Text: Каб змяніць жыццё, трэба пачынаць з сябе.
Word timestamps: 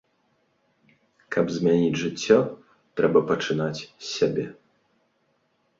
Каб 1.35 1.45
змяніць 1.57 1.99
жыццё, 2.05 2.39
трэба 3.01 3.19
пачынаць 3.29 3.79
з 3.85 4.05
сябе. 4.15 4.45